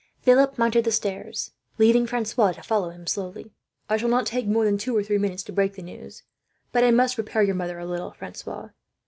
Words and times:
Philip 0.17 0.57
mounted 0.57 0.83
the 0.85 0.91
stairs, 0.91 1.51
leaving 1.77 2.07
Francois 2.07 2.53
to 2.53 2.63
follow 2.63 2.89
him, 2.89 3.05
slowly. 3.05 3.51
"I 3.87 3.97
shall 3.97 4.09
not 4.09 4.25
take 4.25 4.47
more 4.47 4.65
than 4.65 4.79
two 4.79 4.97
or 4.97 5.03
three 5.03 5.19
minutes 5.19 5.43
to 5.43 5.51
break 5.53 5.75
the 5.75 5.83
news, 5.83 6.23
but 6.71 6.83
I 6.83 6.89
must 6.89 7.13
prepare 7.13 7.43
your 7.43 7.53
mother 7.53 7.77
a 7.77 7.85
little, 7.85 8.09
Francois. 8.11 8.69